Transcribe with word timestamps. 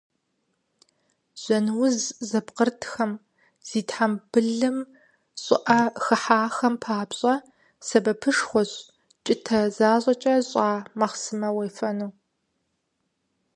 Жьэн 1.41 1.65
уз 1.83 1.97
зыпкърытхэм, 2.29 3.11
зи 3.67 3.81
тхьэмбылым 3.87 4.77
щӀыӀэ 5.43 5.79
хыхьахэм 6.03 6.75
папщӏэ 6.81 7.33
сэбэпышхуэщ 7.87 8.71
кӀытэ 9.25 9.59
защӀэкӀэ 9.75 10.35
щӀа 10.49 10.67
махъсымэ 10.99 11.49
уефэну. 11.55 12.09